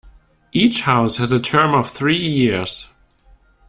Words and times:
Each 0.51 0.81
house 0.81 1.17
has 1.17 1.31
a 1.31 1.39
term 1.39 1.75
of 1.75 1.91
three 1.91 2.17
years. 2.17 2.87